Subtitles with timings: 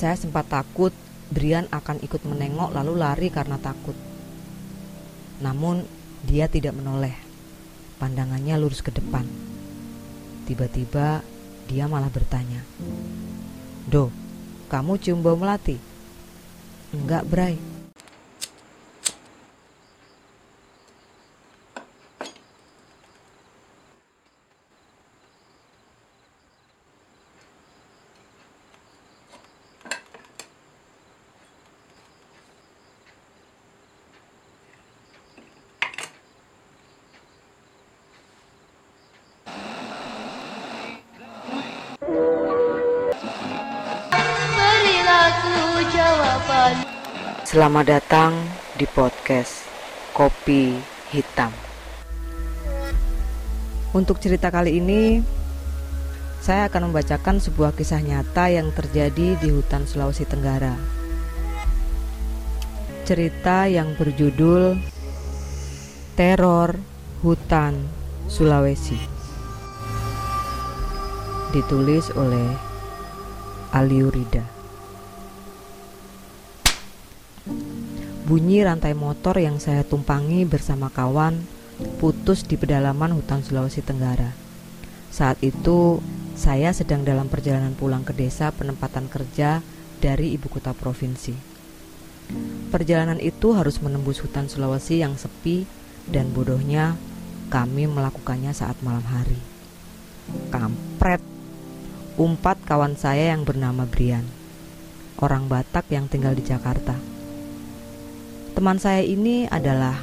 [0.00, 0.96] Saya sempat takut
[1.28, 3.92] Brian akan ikut menengok lalu lari karena takut.
[5.44, 5.84] Namun
[6.24, 7.12] dia tidak menoleh.
[8.00, 9.28] Pandangannya lurus ke depan.
[10.48, 11.20] Tiba-tiba
[11.68, 12.64] dia malah bertanya,
[13.84, 14.08] "Do,
[14.72, 15.76] kamu cium bau melati?"
[16.96, 17.69] "Enggak, Bray."
[45.90, 46.74] Jawaban.
[47.42, 48.32] Selamat datang
[48.78, 49.66] di podcast
[50.14, 50.78] Kopi
[51.10, 51.50] Hitam.
[53.90, 55.18] Untuk cerita kali ini,
[56.38, 60.78] saya akan membacakan sebuah kisah nyata yang terjadi di hutan Sulawesi Tenggara.
[63.02, 64.78] Cerita yang berjudul
[66.14, 66.78] Teror
[67.26, 67.90] Hutan
[68.30, 68.98] Sulawesi.
[71.50, 72.54] Ditulis oleh
[73.74, 74.59] Aliurida.
[78.30, 81.34] Bunyi rantai motor yang saya tumpangi bersama kawan
[81.98, 84.30] putus di pedalaman hutan Sulawesi Tenggara.
[85.10, 85.98] Saat itu,
[86.38, 89.66] saya sedang dalam perjalanan pulang ke desa penempatan kerja
[89.98, 91.34] dari ibu kota provinsi.
[92.70, 95.66] Perjalanan itu harus menembus hutan Sulawesi yang sepi
[96.06, 96.94] dan bodohnya
[97.50, 99.42] kami melakukannya saat malam hari.
[100.54, 101.18] Kampret,
[102.14, 104.22] umpat kawan saya yang bernama Brian,
[105.18, 107.09] orang Batak yang tinggal di Jakarta.
[108.60, 109.96] Teman saya ini adalah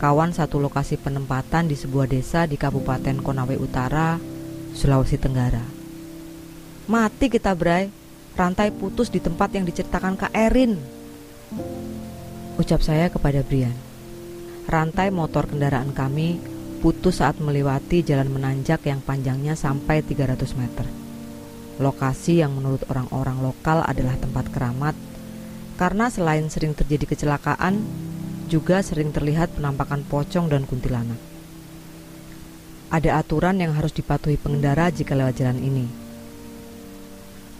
[0.00, 4.16] kawan satu lokasi penempatan di sebuah desa di Kabupaten Konawe Utara,
[4.72, 5.60] Sulawesi Tenggara.
[6.88, 7.92] Mati kita, Bray.
[8.32, 10.80] Rantai putus di tempat yang diceritakan Kak Erin.
[12.56, 13.76] Ucap saya kepada Brian.
[14.64, 16.40] Rantai motor kendaraan kami
[16.80, 20.88] putus saat melewati jalan menanjak yang panjangnya sampai 300 meter.
[21.76, 24.96] Lokasi yang menurut orang-orang lokal adalah tempat keramat
[25.78, 27.78] karena selain sering terjadi kecelakaan,
[28.48, 31.20] juga sering terlihat penampakan pocong dan kuntilanak.
[32.88, 35.86] Ada aturan yang harus dipatuhi pengendara jika lewat jalan ini.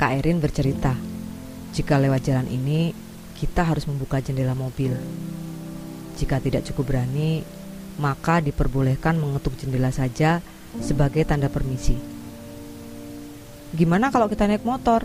[0.00, 0.96] Kak Erin bercerita,
[1.76, 2.96] jika lewat jalan ini,
[3.36, 4.96] kita harus membuka jendela mobil.
[6.16, 7.44] Jika tidak cukup berani,
[8.00, 10.40] maka diperbolehkan mengetuk jendela saja
[10.80, 11.94] sebagai tanda permisi.
[13.76, 15.04] Gimana kalau kita naik motor?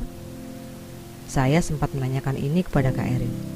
[1.27, 3.52] Saya sempat menanyakan ini kepada Kak Erin.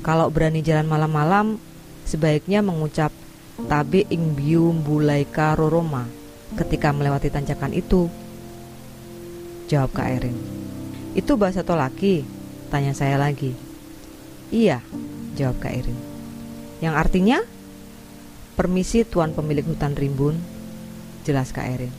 [0.00, 1.60] Kalau berani jalan malam-malam,
[2.08, 3.12] sebaiknya mengucap
[3.68, 6.08] tabe ing bium bulaika roroma
[6.56, 8.08] ketika melewati tanjakan itu.
[9.68, 10.36] Jawab Kak Erin.
[11.14, 12.26] Itu bahasa Tolaki?
[12.72, 13.54] Tanya saya lagi.
[14.50, 14.82] Iya,
[15.38, 15.98] jawab Kak Erin.
[16.82, 17.38] Yang artinya?
[18.58, 20.36] Permisi tuan pemilik hutan rimbun,
[21.24, 21.92] jelas Kak Erin.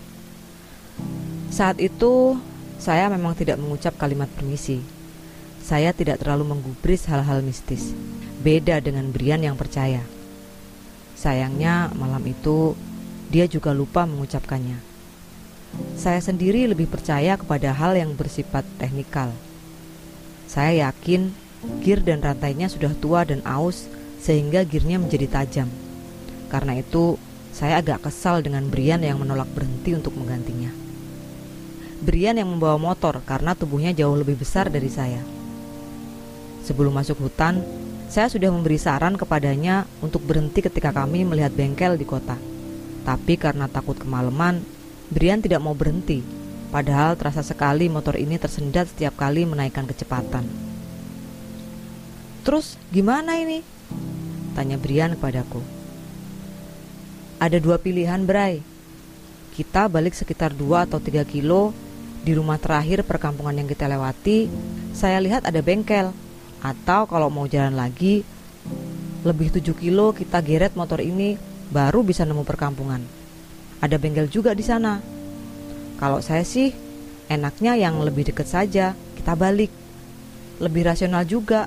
[1.49, 2.37] Saat itu
[2.81, 5.00] saya memang tidak mengucap kalimat permisi.
[5.61, 7.93] Saya tidak terlalu menggubris hal-hal mistis.
[8.41, 10.01] Beda dengan Brian yang percaya.
[11.13, 12.73] Sayangnya malam itu
[13.29, 14.81] dia juga lupa mengucapkannya.
[15.95, 19.31] Saya sendiri lebih percaya kepada hal yang bersifat teknikal.
[20.49, 21.31] Saya yakin
[21.79, 23.87] gear dan rantainya sudah tua dan aus
[24.19, 25.69] sehingga gearnya menjadi tajam.
[26.51, 27.15] Karena itu,
[27.55, 30.73] saya agak kesal dengan Brian yang menolak berhenti untuk menggantinya.
[32.01, 35.21] Brian yang membawa motor karena tubuhnya jauh lebih besar dari saya.
[36.61, 37.65] Sebelum masuk hutan,
[38.11, 42.35] saya sudah memberi saran kepadanya untuk berhenti ketika kami melihat bengkel di kota.
[43.01, 44.61] Tapi karena takut kemalaman,
[45.09, 46.21] Brian tidak mau berhenti.
[46.69, 50.47] Padahal terasa sekali motor ini tersendat setiap kali menaikkan kecepatan.
[52.47, 53.65] Terus gimana ini?
[54.55, 55.59] Tanya Brian kepadaku.
[57.41, 58.61] Ada dua pilihan, Bray.
[59.51, 61.75] Kita balik sekitar 2 atau 3 kilo
[62.21, 64.45] di rumah terakhir perkampungan yang kita lewati,
[64.93, 66.13] saya lihat ada bengkel.
[66.61, 68.21] Atau kalau mau jalan lagi,
[69.25, 71.37] lebih 7 kilo kita geret motor ini
[71.73, 73.01] baru bisa nemu perkampungan.
[73.81, 75.01] Ada bengkel juga di sana.
[75.97, 76.69] Kalau saya sih
[77.29, 79.73] enaknya yang lebih dekat saja, kita balik.
[80.61, 81.65] Lebih rasional juga.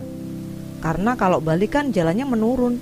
[0.78, 2.74] Karena kalau balik kan jalannya menurun.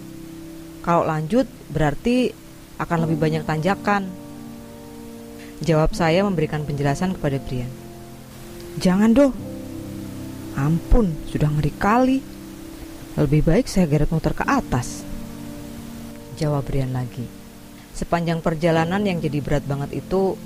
[0.85, 2.29] Kalau lanjut berarti
[2.77, 4.23] akan lebih banyak tanjakan
[5.63, 7.71] Jawab saya memberikan penjelasan kepada Brian.
[8.83, 9.31] Jangan doh.
[10.57, 12.19] Ampun, sudah ngeri kali.
[13.17, 15.05] Lebih baik saya geret motor ke atas.
[16.37, 17.25] Jawab Brian lagi.
[17.93, 20.37] Sepanjang perjalanan yang jadi berat banget itu,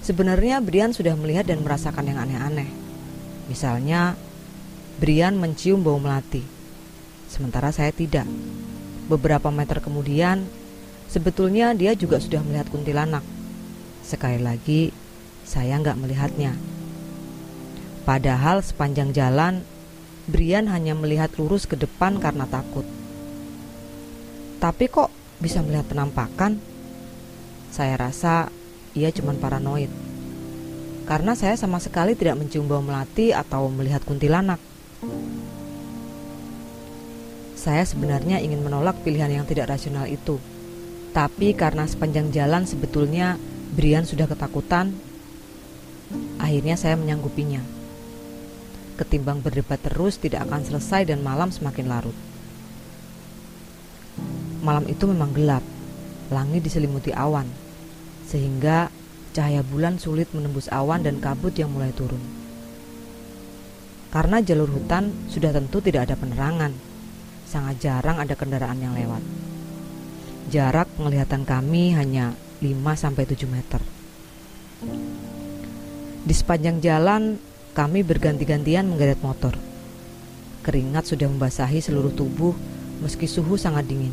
[0.00, 2.68] sebenarnya Brian sudah melihat dan merasakan yang aneh-aneh.
[3.48, 4.16] Misalnya,
[4.96, 6.42] Brian mencium bau melati,
[7.28, 8.24] sementara saya tidak.
[9.08, 10.48] Beberapa meter kemudian,
[11.12, 13.24] sebetulnya dia juga sudah melihat kuntilanak.
[14.04, 14.92] Sekali lagi,
[15.44, 16.77] saya nggak melihatnya.
[18.08, 19.60] Padahal sepanjang jalan,
[20.24, 22.88] Brian hanya melihat lurus ke depan karena takut.
[24.56, 25.12] Tapi kok
[25.44, 26.56] bisa melihat penampakan?
[27.68, 28.48] Saya rasa
[28.96, 29.92] ia cuma paranoid.
[31.04, 34.56] Karena saya sama sekali tidak mencium bau melati atau melihat kuntilanak.
[37.60, 40.40] Saya sebenarnya ingin menolak pilihan yang tidak rasional itu.
[41.12, 43.36] Tapi karena sepanjang jalan sebetulnya
[43.76, 44.96] Brian sudah ketakutan,
[46.40, 47.76] akhirnya saya menyanggupinya
[48.98, 52.16] ketimbang berdebat terus tidak akan selesai dan malam semakin larut.
[54.58, 55.62] Malam itu memang gelap,
[56.34, 57.46] langit diselimuti awan,
[58.26, 58.90] sehingga
[59.30, 62.20] cahaya bulan sulit menembus awan dan kabut yang mulai turun.
[64.10, 66.72] Karena jalur hutan sudah tentu tidak ada penerangan,
[67.46, 69.22] sangat jarang ada kendaraan yang lewat.
[70.48, 72.32] Jarak penglihatan kami hanya
[72.64, 73.80] 5-7 meter.
[76.24, 77.36] Di sepanjang jalan
[77.78, 79.54] kami berganti-gantian menggeret motor.
[80.66, 82.50] Keringat sudah membasahi seluruh tubuh
[82.98, 84.10] meski suhu sangat dingin.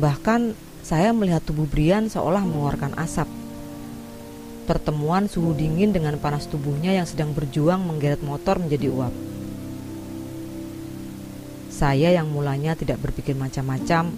[0.00, 3.28] Bahkan saya melihat tubuh Brian seolah mengeluarkan asap.
[4.64, 9.12] Pertemuan suhu dingin dengan panas tubuhnya yang sedang berjuang menggeret motor menjadi uap.
[11.68, 14.08] Saya yang mulanya tidak berpikir macam-macam,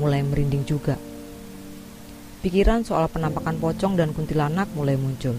[0.00, 0.96] mulai merinding juga.
[2.40, 5.36] Pikiran soal penampakan pocong dan kuntilanak mulai muncul.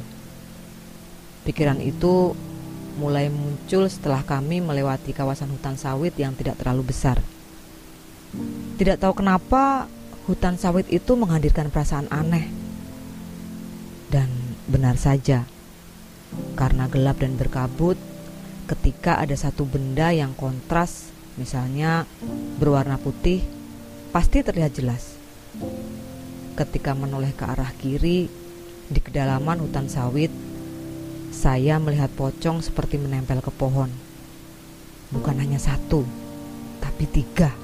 [1.42, 2.38] Pikiran itu
[3.02, 7.18] mulai muncul setelah kami melewati kawasan hutan sawit yang tidak terlalu besar.
[8.78, 9.90] Tidak tahu kenapa
[10.30, 12.46] hutan sawit itu menghadirkan perasaan aneh.
[14.12, 14.28] Dan
[14.68, 15.48] benar saja,
[16.60, 17.96] karena gelap dan berkabut,
[18.68, 22.04] ketika ada satu benda yang kontras, misalnya
[22.60, 23.44] berwarna putih,
[24.12, 25.16] pasti terlihat jelas.
[26.60, 28.28] Ketika menoleh ke arah kiri,
[28.92, 30.32] di kedalaman hutan sawit,
[31.32, 33.88] saya melihat pocong seperti menempel ke pohon.
[35.16, 36.04] Bukan hanya satu,
[36.84, 37.56] tapi tiga.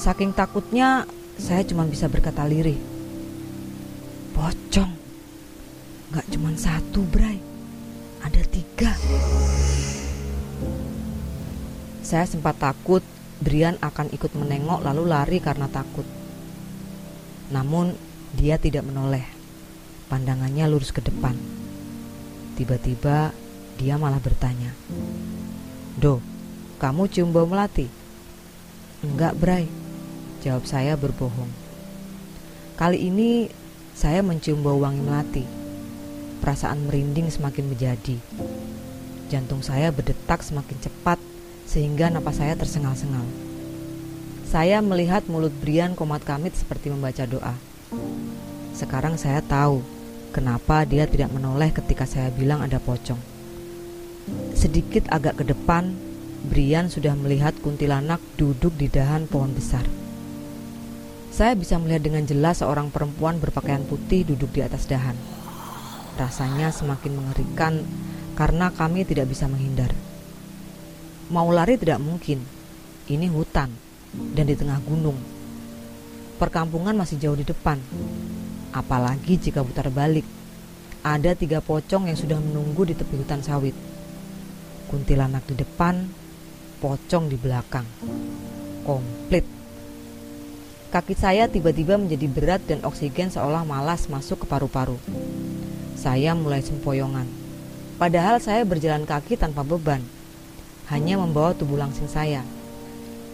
[0.00, 1.04] Saking takutnya,
[1.36, 2.80] saya cuma bisa berkata lirih.
[4.32, 4.90] Pocong,
[6.16, 7.36] gak cuma satu, Bray.
[8.24, 8.92] Ada tiga.
[12.00, 13.04] Saya sempat takut
[13.40, 16.04] Brian akan ikut menengok lalu lari karena takut.
[17.52, 17.96] Namun,
[18.36, 19.39] dia tidak menoleh.
[20.10, 21.38] Pandangannya lurus ke depan.
[22.58, 23.30] Tiba-tiba
[23.78, 24.74] dia malah bertanya,
[25.94, 26.18] "Do,
[26.82, 27.86] kamu cium bau melati?"
[29.06, 29.70] "Enggak, Bray."
[30.42, 31.52] Jawab saya berbohong.
[32.74, 33.46] Kali ini
[33.94, 35.44] saya mencium bau wangi melati.
[36.42, 38.16] Perasaan merinding semakin menjadi.
[39.30, 41.22] Jantung saya berdetak semakin cepat
[41.70, 43.22] sehingga napas saya tersengal-sengal.
[44.48, 47.54] Saya melihat mulut Brian komat kamit seperti membaca doa.
[48.74, 49.99] Sekarang saya tahu
[50.30, 53.18] Kenapa dia tidak menoleh ketika saya bilang ada pocong?
[54.54, 55.90] Sedikit agak ke depan,
[56.46, 59.82] Brian sudah melihat kuntilanak duduk di dahan pohon besar.
[61.34, 65.18] Saya bisa melihat dengan jelas seorang perempuan berpakaian putih duduk di atas dahan.
[66.14, 67.82] Rasanya semakin mengerikan
[68.38, 69.90] karena kami tidak bisa menghindar.
[71.34, 72.42] Mau lari tidak mungkin.
[73.10, 73.74] Ini hutan
[74.38, 75.18] dan di tengah gunung.
[76.38, 77.82] Perkampungan masih jauh di depan.
[78.70, 80.22] Apalagi jika putar balik,
[81.02, 83.74] ada tiga pocong yang sudah menunggu di tepi hutan sawit.
[84.86, 86.06] Kuntilanak di depan,
[86.78, 87.86] pocong di belakang.
[88.86, 89.42] Komplit.
[90.90, 94.98] Kaki saya tiba-tiba menjadi berat dan oksigen seolah malas masuk ke paru-paru.
[95.94, 97.26] Saya mulai sempoyongan.
[97.98, 100.02] Padahal saya berjalan kaki tanpa beban,
[100.90, 102.42] hanya membawa tubuh langsing saya.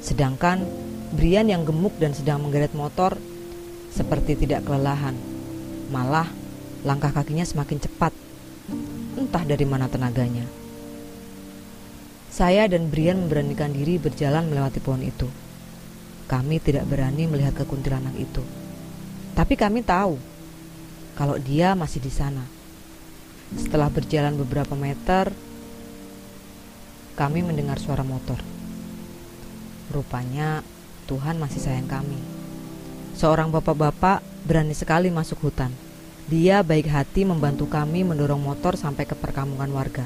[0.05, 0.67] Sedangkan
[1.15, 3.17] Brian yang gemuk dan sedang menggeret motor
[3.97, 5.17] seperti tidak kelelahan.
[5.89, 6.29] Malah
[6.85, 8.13] langkah kakinya semakin cepat.
[9.17, 10.45] Entah dari mana tenaganya.
[12.29, 15.25] Saya dan Brian memberanikan diri berjalan melewati pohon itu.
[16.29, 18.45] Kami tidak berani melihat ke kuntilanak itu.
[19.33, 20.21] Tapi kami tahu
[21.17, 22.45] kalau dia masih di sana.
[23.57, 25.33] Setelah berjalan beberapa meter,
[27.17, 28.37] kami mendengar suara motor.
[29.89, 30.61] Rupanya
[31.09, 32.36] Tuhan masih sayang kami.
[33.17, 35.73] Seorang bapak-bapak berani sekali masuk hutan.
[36.29, 40.05] Dia baik hati membantu kami mendorong motor sampai ke perkampungan warga.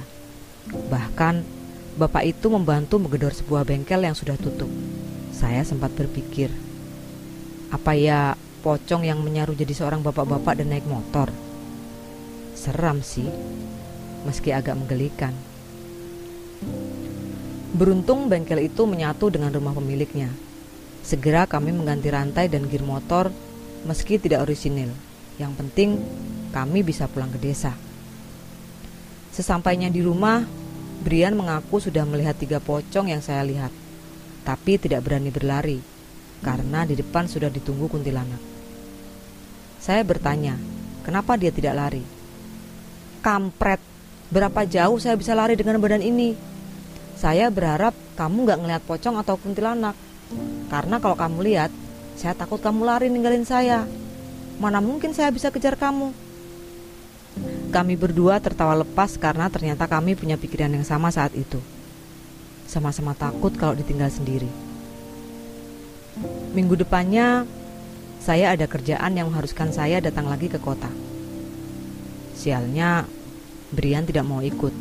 [0.71, 1.43] Bahkan,
[1.99, 4.71] bapak itu membantu menggedor sebuah bengkel yang sudah tutup.
[5.35, 6.55] Saya sempat berpikir,
[7.75, 11.35] apa ya pocong yang menyaruh jadi seorang bapak-bapak dan naik motor?
[12.55, 13.27] Seram sih.
[14.21, 15.33] meski agak menggelikan.
[17.73, 20.29] Beruntung bengkel itu menyatu dengan rumah pemiliknya.
[21.01, 23.33] Segera kami mengganti rantai dan gear motor
[23.89, 24.93] meski tidak orisinil.
[25.41, 25.91] Yang penting
[26.53, 27.73] kami bisa pulang ke desa.
[29.33, 30.45] Sesampainya di rumah,
[31.01, 33.73] Brian mengaku sudah melihat tiga pocong yang saya lihat,
[34.45, 35.81] tapi tidak berani berlari
[36.45, 38.41] karena di depan sudah ditunggu kuntilanak.
[39.81, 40.61] Saya bertanya,
[41.05, 42.05] kenapa dia tidak lari?
[43.25, 43.81] Kampret,
[44.29, 46.37] berapa jauh saya bisa lari dengan badan ini?
[47.17, 49.97] Saya berharap kamu gak ngeliat pocong atau kuntilanak.
[50.71, 51.71] Karena kalau kamu lihat,
[52.15, 53.89] saya takut kamu lari ninggalin saya.
[54.61, 56.13] Mana mungkin saya bisa kejar kamu?
[57.71, 61.63] Kami berdua tertawa lepas karena ternyata kami punya pikiran yang sama saat itu.
[62.67, 64.51] Sama-sama takut kalau ditinggal sendiri.
[66.51, 67.47] Minggu depannya,
[68.21, 70.91] saya ada kerjaan yang mengharuskan saya datang lagi ke kota.
[72.35, 73.07] Sialnya,
[73.71, 74.75] Brian tidak mau ikut.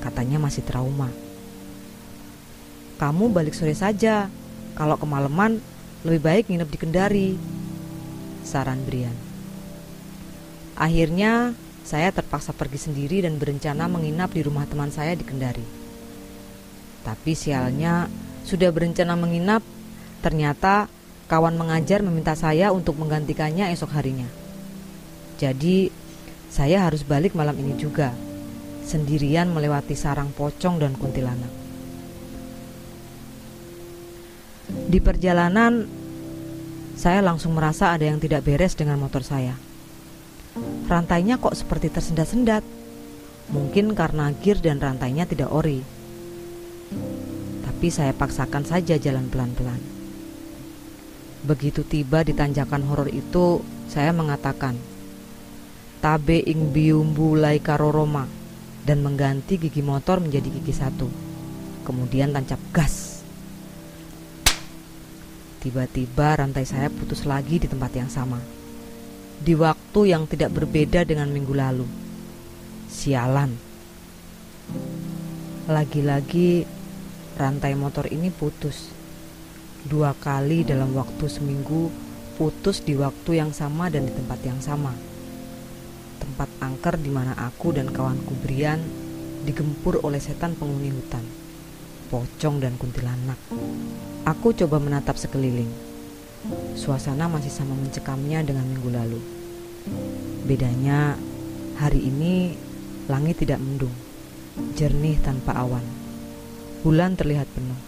[0.00, 1.10] Katanya masih trauma.
[2.96, 4.30] Kamu balik sore saja.
[4.74, 5.62] Kalau kemalaman,
[6.02, 7.28] lebih baik nginep di Kendari.
[8.44, 9.14] Saran Brian.
[10.74, 11.54] Akhirnya,
[11.86, 15.64] saya terpaksa pergi sendiri dan berencana menginap di rumah teman saya di Kendari.
[17.06, 18.10] Tapi sialnya,
[18.42, 19.64] sudah berencana menginap,
[20.20, 20.90] ternyata
[21.30, 24.28] kawan mengajar meminta saya untuk menggantikannya esok harinya.
[25.40, 25.88] Jadi,
[26.52, 28.12] saya harus balik malam ini juga,
[28.84, 31.63] sendirian melewati sarang pocong dan kuntilanak.
[34.68, 35.84] Di perjalanan,
[36.94, 39.58] saya langsung merasa ada yang tidak beres dengan motor saya.
[40.86, 42.62] Rantainya kok seperti tersendat-sendat.
[43.52, 45.84] Mungkin karena gear dan rantainya tidak ori.
[47.60, 49.82] Tapi saya paksakan saja jalan pelan-pelan.
[51.44, 53.60] Begitu tiba di tanjakan horor itu,
[53.92, 54.80] saya mengatakan,
[56.00, 58.24] Tabe ing biumbu lai karoroma
[58.84, 61.08] dan mengganti gigi motor menjadi gigi satu.
[61.84, 63.13] Kemudian tancap gas.
[65.64, 68.36] Tiba-tiba rantai saya putus lagi di tempat yang sama
[69.44, 71.86] di waktu yang tidak berbeda dengan minggu lalu.
[72.88, 73.52] Sialan.
[75.68, 76.64] Lagi-lagi
[77.36, 78.88] rantai motor ini putus.
[79.84, 81.92] Dua kali dalam waktu seminggu
[82.40, 84.96] putus di waktu yang sama dan di tempat yang sama.
[86.22, 88.80] Tempat angker di mana aku dan kawanku Brian
[89.44, 91.20] digempur oleh setan penghuni hutan,
[92.08, 93.36] pocong dan kuntilanak.
[94.24, 95.68] Aku coba menatap sekeliling
[96.76, 99.20] Suasana masih sama mencekamnya dengan minggu lalu.
[100.44, 101.16] Bedanya,
[101.80, 102.52] hari ini
[103.08, 103.92] langit tidak mendung,
[104.76, 105.80] jernih tanpa awan.
[106.84, 107.80] Bulan terlihat penuh.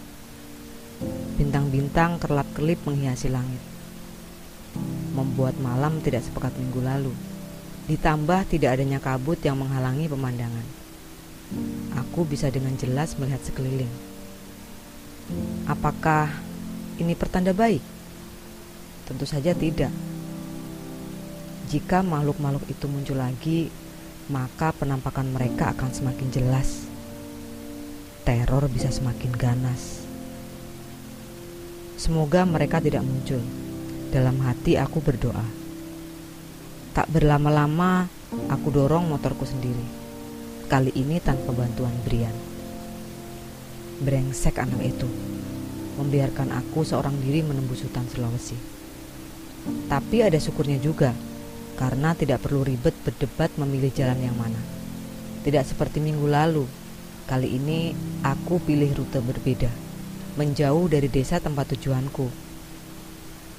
[1.37, 3.61] Bintang-bintang kerlap-kelip menghiasi langit.
[5.13, 7.13] Membuat malam tidak sepekat minggu lalu.
[7.85, 10.65] Ditambah tidak adanya kabut yang menghalangi pemandangan.
[11.93, 14.06] Aku bisa dengan jelas melihat sekeliling.
[15.67, 16.31] Apakah
[16.97, 17.83] ini pertanda baik?
[19.03, 19.91] Tentu saja tidak.
[21.67, 23.67] Jika makhluk-makhluk itu muncul lagi,
[24.31, 26.87] maka penampakan mereka akan semakin jelas.
[28.23, 30.03] Teror bisa semakin ganas.
[31.99, 33.43] Semoga mereka tidak muncul.
[34.11, 35.43] Dalam hati aku berdoa.
[36.95, 38.07] Tak berlama-lama,
[38.47, 39.83] aku dorong motorku sendiri.
[40.71, 42.46] Kali ini tanpa bantuan Brian.
[43.97, 45.09] Brengsek anak itu
[45.97, 48.53] membiarkan aku seorang diri menembus hutan Sulawesi.
[49.89, 51.17] Tapi ada syukurnya juga,
[51.81, 54.61] karena tidak perlu ribet berdebat memilih jalan yang mana.
[55.41, 56.69] Tidak seperti minggu lalu,
[57.25, 59.73] kali ini aku pilih rute berbeda,
[60.37, 62.29] menjauh dari desa tempat tujuanku.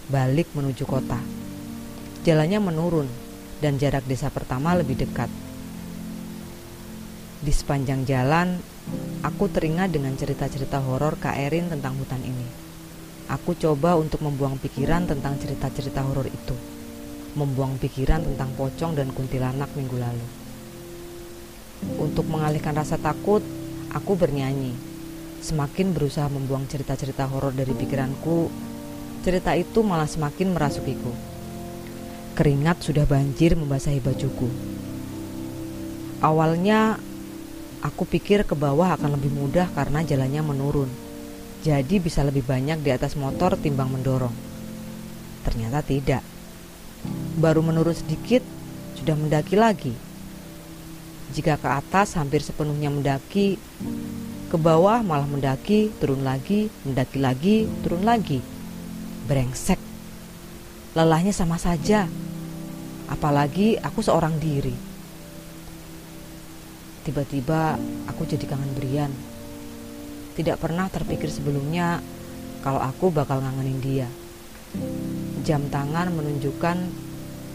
[0.06, 1.18] Balik menuju kota.
[2.22, 3.10] Jalannya menurun
[3.58, 5.28] dan jarak desa pertama lebih dekat.
[7.42, 8.62] Di sepanjang jalan,
[9.22, 12.46] aku teringat dengan cerita-cerita horor Kak Erin tentang hutan ini.
[13.28, 16.56] Aku coba untuk membuang pikiran tentang cerita-cerita horor itu.
[17.36, 20.26] Membuang pikiran tentang pocong dan kuntilanak minggu lalu.
[22.00, 23.44] Untuk mengalihkan rasa takut,
[23.92, 24.74] aku bernyanyi.
[25.38, 28.50] Semakin berusaha membuang cerita-cerita horor dari pikiranku,
[29.22, 31.12] cerita itu malah semakin merasukiku.
[32.34, 34.50] Keringat sudah banjir membasahi bajuku.
[36.18, 36.98] Awalnya,
[37.84, 41.08] aku pikir ke bawah akan lebih mudah karena jalannya menurun
[41.58, 44.34] jadi bisa lebih banyak di atas motor timbang mendorong.
[45.42, 46.22] Ternyata tidak.
[47.38, 48.46] Baru menurun sedikit,
[48.94, 49.94] sudah mendaki lagi.
[51.34, 53.58] Jika ke atas hampir sepenuhnya mendaki,
[54.48, 58.38] ke bawah malah mendaki, turun lagi, mendaki lagi, turun lagi.
[59.26, 59.82] Brengsek.
[60.94, 62.06] Lelahnya sama saja.
[63.10, 64.87] Apalagi aku seorang diri.
[67.08, 69.08] Tiba-tiba aku jadi kangen Brian.
[70.36, 72.04] Tidak pernah terpikir sebelumnya
[72.60, 74.08] kalau aku bakal ngangenin dia.
[75.40, 76.76] Jam tangan menunjukkan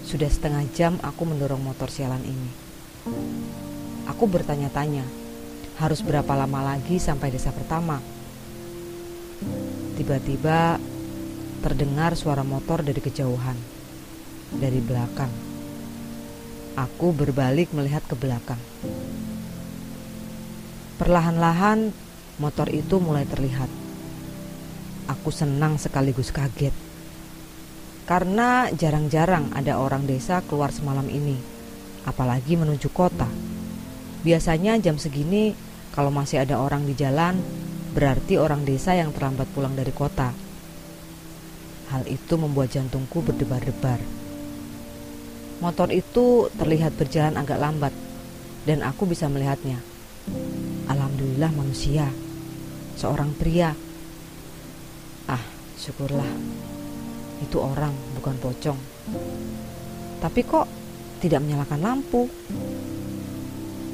[0.10, 2.50] sudah setengah jam aku mendorong motor sialan ini.
[4.10, 5.06] Aku bertanya-tanya,
[5.78, 8.02] harus berapa lama lagi sampai desa pertama?
[9.94, 10.82] Tiba-tiba
[11.62, 13.56] terdengar suara motor dari kejauhan,
[14.58, 15.30] dari belakang.
[16.74, 18.58] Aku berbalik melihat ke belakang.
[20.94, 21.90] Perlahan-lahan
[22.38, 23.66] motor itu mulai terlihat.
[25.10, 26.74] Aku senang sekaligus kaget.
[28.06, 31.40] Karena jarang-jarang ada orang desa keluar semalam ini,
[32.06, 33.26] apalagi menuju kota.
[34.22, 35.58] Biasanya jam segini
[35.98, 37.42] kalau masih ada orang di jalan,
[37.98, 40.30] berarti orang desa yang terlambat pulang dari kota.
[41.90, 43.98] Hal itu membuat jantungku berdebar-debar.
[45.58, 47.94] Motor itu terlihat berjalan agak lambat
[48.68, 49.80] dan aku bisa melihatnya.
[50.88, 52.12] Alhamdulillah manusia,
[53.00, 53.72] seorang pria.
[55.30, 55.44] Ah,
[55.80, 56.28] syukurlah.
[57.40, 58.80] Itu orang, bukan pocong.
[60.20, 60.68] Tapi kok
[61.24, 62.28] tidak menyalakan lampu?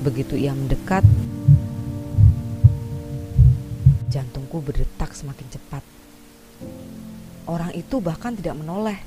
[0.01, 1.05] Begitu ia mendekat,
[4.09, 5.83] jantungku berdetak semakin cepat.
[7.45, 8.97] Orang itu bahkan tidak menoleh.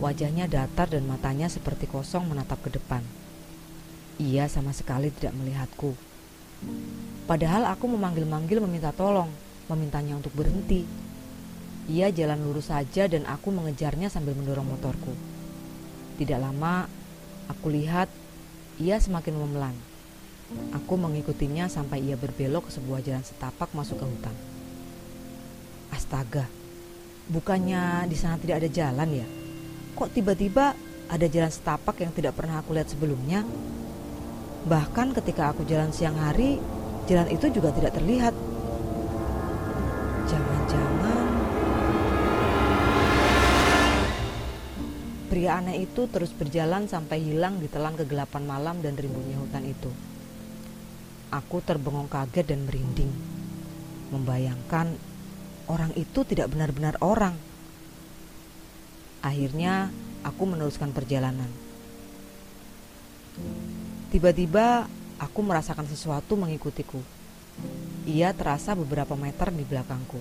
[0.00, 3.04] Wajahnya datar dan matanya seperti kosong menatap ke depan.
[4.20, 6.09] Ia sama sekali tidak melihatku.
[7.24, 9.30] Padahal aku memanggil-manggil meminta tolong,
[9.70, 10.82] memintanya untuk berhenti.
[11.90, 15.14] Ia jalan lurus saja dan aku mengejarnya sambil mendorong motorku.
[16.18, 16.86] Tidak lama,
[17.46, 18.10] aku lihat
[18.78, 19.76] ia semakin memelan.
[20.74, 24.36] Aku mengikutinya sampai ia berbelok ke sebuah jalan setapak masuk ke hutan.
[25.94, 26.50] Astaga,
[27.30, 29.26] Bukannya di sana tidak ada jalan ya?
[29.94, 30.74] Kok tiba-tiba
[31.06, 33.46] ada jalan setapak yang tidak pernah aku lihat sebelumnya?
[34.60, 36.60] Bahkan ketika aku jalan siang hari,
[37.08, 38.36] jalan itu juga tidak terlihat.
[40.28, 41.26] Jangan-jangan
[45.30, 49.88] pria aneh itu terus berjalan sampai hilang di telan kegelapan malam dan rimbunnya hutan itu.
[51.30, 53.14] Aku terbengong kaget dan merinding,
[54.10, 54.98] membayangkan
[55.70, 57.38] orang itu tidak benar-benar orang.
[59.22, 59.94] Akhirnya,
[60.26, 61.48] aku meneruskan perjalanan.
[64.10, 64.90] Tiba-tiba,
[65.22, 66.98] aku merasakan sesuatu mengikutiku.
[68.10, 70.18] Ia terasa beberapa meter di belakangku.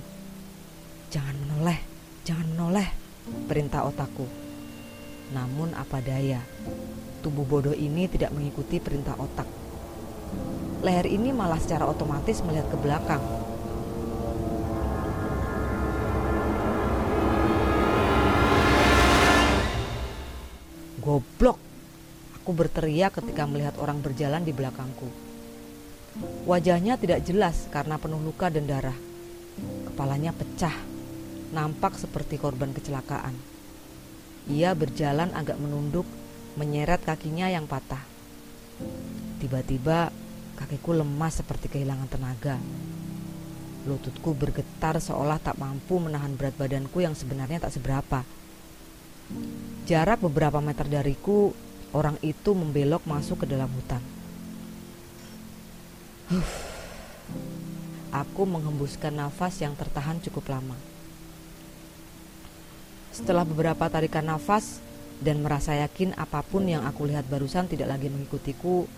[1.09, 1.79] Jangan menoleh,
[2.21, 2.89] jangan menoleh,
[3.49, 4.29] perintah otakku.
[5.33, 6.45] Namun apa daya,
[7.25, 9.49] tubuh bodoh ini tidak mengikuti perintah otak.
[10.85, 13.19] Leher ini malah secara otomatis melihat ke belakang
[21.09, 21.68] Goblok!
[22.49, 25.05] Aku berteriak ketika melihat orang berjalan di belakangku.
[26.49, 28.97] Wajahnya tidak jelas karena penuh luka dan darah.
[29.85, 30.73] Kepalanya pecah,
[31.53, 33.37] nampak seperti korban kecelakaan.
[34.49, 36.09] Ia berjalan agak menunduk,
[36.57, 38.01] menyeret kakinya yang patah.
[39.37, 40.09] Tiba-tiba
[40.57, 42.57] kakiku lemas seperti kehilangan tenaga.
[43.85, 48.25] Lututku bergetar seolah tak mampu menahan berat badanku yang sebenarnya tak seberapa.
[49.85, 54.01] Jarak beberapa meter dariku, orang itu membelok masuk ke dalam hutan.
[56.29, 56.51] Huff.
[58.09, 60.77] Aku menghembuskan nafas yang tertahan cukup lama.
[63.13, 64.81] Setelah beberapa tarikan nafas
[65.21, 68.89] dan merasa yakin apa pun yang aku lihat barusan tidak lagi mengikutiku,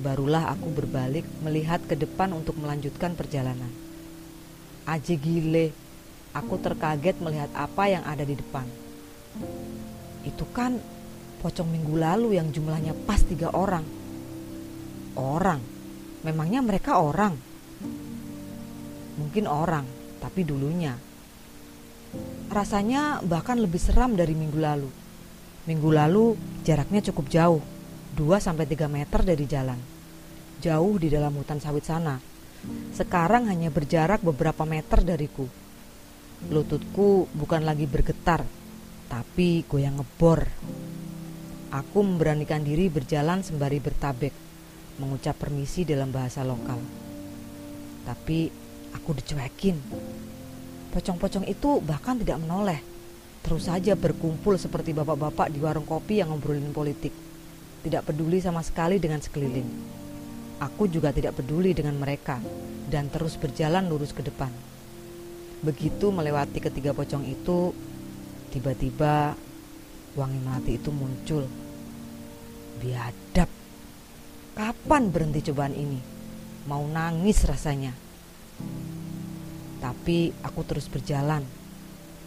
[0.00, 3.68] barulah aku berbalik melihat ke depan untuk melanjutkan perjalanan.
[4.88, 5.76] Aji gile,
[6.32, 8.64] aku terkaget melihat apa yang ada di depan.
[10.24, 10.80] Itu kan
[11.40, 13.82] pocong minggu lalu yang jumlahnya pas tiga orang.
[15.16, 15.64] Orang,
[16.22, 17.34] memangnya mereka orang?
[19.16, 19.88] Mungkin orang,
[20.20, 20.94] tapi dulunya.
[22.52, 24.88] Rasanya bahkan lebih seram dari minggu lalu.
[25.64, 27.62] Minggu lalu jaraknya cukup jauh,
[28.16, 29.80] 2-3 meter dari jalan.
[30.60, 32.20] Jauh di dalam hutan sawit sana.
[32.92, 35.48] Sekarang hanya berjarak beberapa meter dariku.
[36.52, 38.44] Lututku bukan lagi bergetar,
[39.08, 40.48] tapi goyang ngebor.
[41.70, 44.34] Aku memberanikan diri berjalan sembari bertabek,
[44.98, 46.78] mengucap permisi dalam bahasa lokal.
[48.06, 48.50] Tapi
[48.94, 49.78] aku dicuekin.
[50.90, 52.82] Pocong-pocong itu bahkan tidak menoleh.
[53.46, 57.14] Terus saja berkumpul seperti bapak-bapak di warung kopi yang ngobrolin politik.
[57.80, 59.68] Tidak peduli sama sekali dengan sekeliling.
[60.60, 62.42] Aku juga tidak peduli dengan mereka
[62.90, 64.50] dan terus berjalan lurus ke depan.
[65.64, 67.72] Begitu melewati ketiga pocong itu,
[68.50, 69.38] Tiba-tiba
[70.18, 71.44] wangi melati itu muncul.
[72.80, 73.50] Biadab.
[74.56, 76.00] Kapan berhenti cobaan ini?
[76.66, 77.94] Mau nangis rasanya.
[79.80, 81.44] Tapi aku terus berjalan.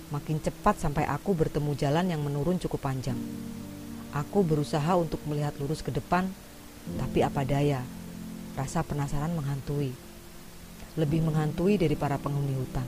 [0.09, 3.17] Makin cepat sampai aku bertemu jalan yang menurun cukup panjang.
[4.13, 6.29] Aku berusaha untuk melihat lurus ke depan,
[7.01, 7.81] tapi apa daya,
[8.53, 9.89] rasa penasaran menghantui.
[10.93, 12.85] Lebih menghantui dari para penghuni hutan.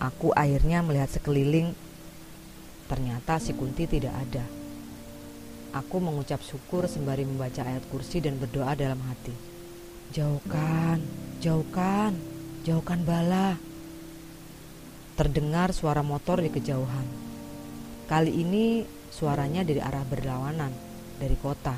[0.00, 1.76] Aku akhirnya melihat sekeliling,
[2.86, 4.44] ternyata si Kunti tidak ada.
[5.76, 9.34] Aku mengucap syukur sembari membaca ayat kursi dan berdoa dalam hati.
[10.14, 11.02] Jauhkan,
[11.42, 12.16] jauhkan,
[12.64, 13.60] jauhkan bala.
[15.20, 17.04] Terdengar suara motor di kejauhan.
[18.08, 20.72] Kali ini suaranya dari arah berlawanan,
[21.20, 21.76] dari kota.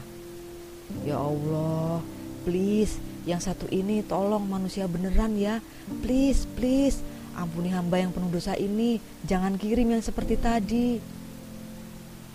[1.02, 1.98] Ya Allah,
[2.46, 5.60] please, yang satu ini tolong manusia beneran ya.
[6.00, 7.02] Please, please,
[7.36, 9.02] ampuni hamba yang penuh dosa ini.
[9.26, 11.00] Jangan kirim yang seperti tadi.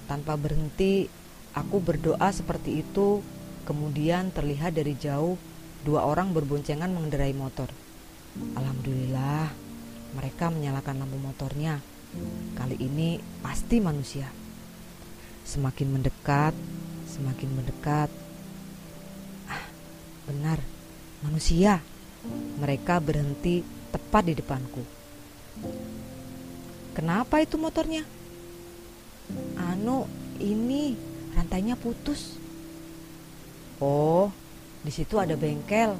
[0.06, 1.08] Tanpa berhenti,
[1.54, 3.22] Aku berdoa seperti itu,
[3.70, 5.38] kemudian terlihat dari jauh
[5.86, 7.70] dua orang berboncengan mengendarai motor.
[8.58, 9.54] Alhamdulillah,
[10.18, 11.78] mereka menyalakan lampu motornya.
[12.58, 14.26] Kali ini pasti manusia.
[15.46, 16.58] Semakin mendekat,
[17.06, 18.10] semakin mendekat.
[19.46, 19.66] Ah,
[20.26, 20.58] benar,
[21.22, 21.86] manusia.
[22.58, 23.62] Mereka berhenti
[23.94, 24.82] tepat di depanku.
[26.98, 28.02] Kenapa itu motornya?
[29.58, 30.10] Anu,
[30.42, 30.98] ini
[31.38, 32.38] rantainya putus.
[33.78, 34.34] Oh,
[34.82, 35.94] di situ ada bengkel.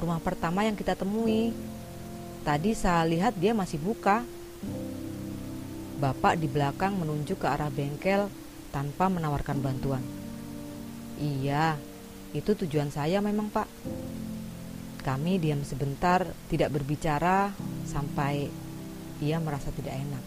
[0.00, 1.52] Rumah pertama yang kita temui.
[2.44, 4.24] Tadi saya lihat dia masih buka.
[6.00, 8.28] Bapak di belakang menunjuk ke arah bengkel
[8.68, 10.04] tanpa menawarkan bantuan.
[11.16, 11.78] Iya,
[12.34, 13.70] itu tujuan saya memang, Pak.
[15.04, 17.52] Kami diam sebentar, tidak berbicara
[17.84, 18.48] sampai
[19.20, 20.24] ia merasa tidak enak.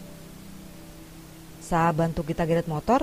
[1.58, 3.02] Saya bantu kita geret motor,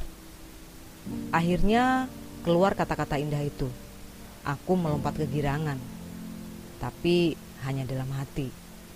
[1.30, 2.10] Akhirnya
[2.42, 3.70] keluar kata-kata indah itu.
[4.46, 5.78] Aku melompat kegirangan,
[6.78, 7.34] tapi
[7.66, 8.50] hanya dalam hati.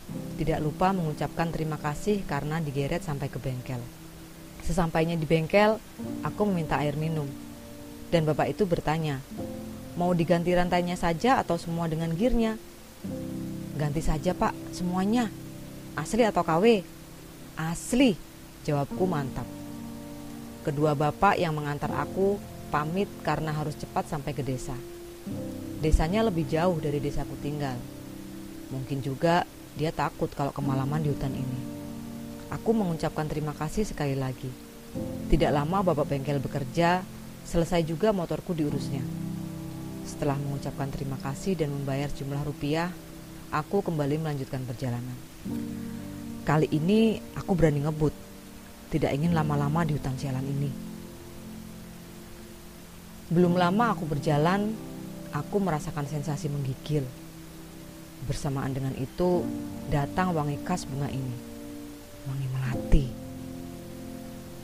[0.10, 3.82] Tidak lupa mengucapkan terima kasih karena digeret sampai ke bengkel.
[4.66, 5.78] Sesampainya di bengkel,
[6.22, 7.26] aku meminta air minum.
[8.10, 9.22] Dan bapak itu bertanya,
[9.96, 12.60] mau diganti rantainya saja atau semua dengan gearnya?
[13.80, 15.32] Ganti saja pak, semuanya.
[15.96, 16.84] Asli atau KW?
[17.56, 18.20] Asli,
[18.68, 19.48] jawabku mantap.
[20.68, 22.36] Kedua bapak yang mengantar aku
[22.70, 24.76] pamit karena harus cepat sampai ke desa.
[25.80, 27.80] Desanya lebih jauh dari desaku tinggal.
[28.70, 29.48] Mungkin juga
[29.80, 31.60] dia takut kalau kemalaman di hutan ini.
[32.52, 34.50] Aku mengucapkan terima kasih sekali lagi.
[35.30, 37.06] Tidak lama bapak bengkel bekerja,
[37.46, 39.29] selesai juga motorku diurusnya.
[40.10, 42.90] Setelah mengucapkan terima kasih dan membayar jumlah rupiah,
[43.54, 45.14] aku kembali melanjutkan perjalanan.
[46.42, 48.30] Kali ini aku berani ngebut
[48.90, 50.70] tidak ingin lama-lama di hutan sialan ini.
[53.30, 54.74] Belum lama aku berjalan,
[55.30, 57.06] aku merasakan sensasi menggigil.
[58.26, 59.46] Bersamaan dengan itu,
[59.94, 61.38] datang wangi khas bunga ini.
[62.26, 63.06] Wangi melati.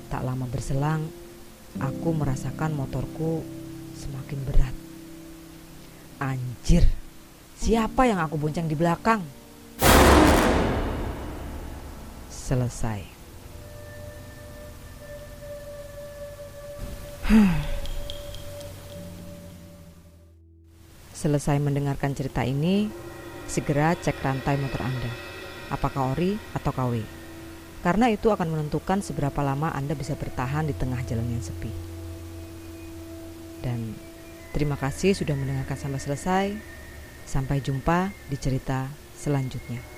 [0.10, 1.05] Tak lama berselang,
[1.77, 3.45] aku merasakan motorku
[3.93, 4.85] semakin berat.
[6.15, 6.88] Anjir,
[7.60, 9.19] siapa yang aku bonceng di belakang?
[12.32, 13.04] Selesai.
[21.19, 22.88] Selesai mendengarkan cerita ini,
[23.51, 25.12] segera cek rantai motor Anda.
[25.67, 27.04] Apakah ori atau KW?
[27.84, 31.75] Karena itu akan menentukan seberapa lama Anda bisa bertahan di tengah jalan yang sepi.
[33.60, 34.04] Dan
[34.55, 36.45] terima kasih sudah mendengarkan sampai selesai.
[37.27, 38.87] Sampai jumpa di cerita
[39.19, 39.94] selanjutnya.